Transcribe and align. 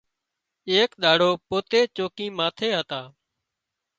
ايڪ 0.71 0.89
ڏاڙو 1.01 1.29
پوتي 1.47 1.81
چوڪي 1.95 2.27
ماٿي 2.37 2.69
هتا 2.77 3.01